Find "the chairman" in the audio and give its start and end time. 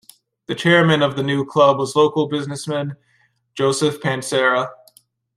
0.47-1.03